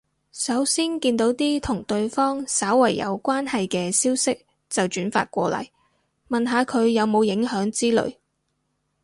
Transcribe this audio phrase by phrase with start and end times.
[0.31, 5.67] 首先見到啲同對方稍為有關係嘅消息就轉發過嚟，
[6.27, 8.17] 問下佢有冇影響之類